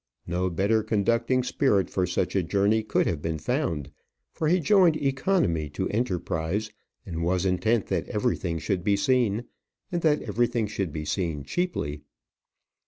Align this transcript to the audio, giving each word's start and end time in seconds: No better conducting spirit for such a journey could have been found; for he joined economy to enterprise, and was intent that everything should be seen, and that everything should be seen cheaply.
No 0.25 0.49
better 0.49 0.81
conducting 0.81 1.43
spirit 1.43 1.87
for 1.87 2.07
such 2.07 2.35
a 2.35 2.41
journey 2.41 2.81
could 2.81 3.05
have 3.05 3.21
been 3.21 3.37
found; 3.37 3.91
for 4.33 4.47
he 4.47 4.59
joined 4.59 4.97
economy 4.97 5.69
to 5.77 5.87
enterprise, 5.89 6.71
and 7.05 7.21
was 7.23 7.45
intent 7.45 7.85
that 7.89 8.07
everything 8.09 8.57
should 8.57 8.83
be 8.83 8.95
seen, 8.95 9.43
and 9.91 10.01
that 10.01 10.23
everything 10.23 10.65
should 10.65 10.91
be 10.91 11.05
seen 11.05 11.43
cheaply. 11.43 12.01